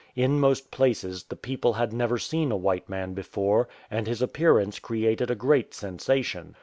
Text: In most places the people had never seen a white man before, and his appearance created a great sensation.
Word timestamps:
In 0.15 0.39
most 0.39 0.71
places 0.71 1.25
the 1.25 1.35
people 1.35 1.73
had 1.73 1.93
never 1.93 2.17
seen 2.17 2.51
a 2.51 2.57
white 2.57 2.89
man 2.89 3.13
before, 3.13 3.69
and 3.91 4.07
his 4.07 4.19
appearance 4.23 4.79
created 4.79 5.29
a 5.29 5.35
great 5.35 5.75
sensation. 5.75 6.55